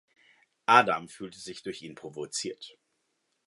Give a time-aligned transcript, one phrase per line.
[0.67, 2.75] Adam fühlt sich durch ihn provoziert.